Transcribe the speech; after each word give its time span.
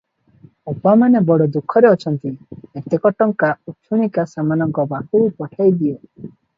ଅପାମାନେ 0.71 1.21
ବଡ଼ 1.27 1.47
ଦୁଃଖରେ 1.57 1.91
ଅଛନ୍ତି, 1.99 2.33
ଏତକ 2.83 3.13
ଟଙ୍କା 3.23 3.53
ଉଛୁଣିକା 3.75 4.29
ସେମାନଙ୍କ 4.35 4.91
ପାଖକୁ 4.97 5.27
ପଠାଇ 5.41 5.81
ଦିଅ।" 5.85 5.99